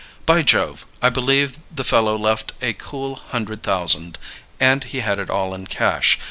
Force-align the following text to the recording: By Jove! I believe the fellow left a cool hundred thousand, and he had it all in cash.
By 0.25 0.41
Jove! 0.41 0.87
I 0.99 1.09
believe 1.11 1.59
the 1.71 1.83
fellow 1.83 2.17
left 2.17 2.53
a 2.59 2.73
cool 2.73 3.17
hundred 3.27 3.61
thousand, 3.61 4.17
and 4.59 4.83
he 4.83 5.01
had 5.01 5.19
it 5.19 5.29
all 5.29 5.53
in 5.53 5.67
cash. 5.67 6.17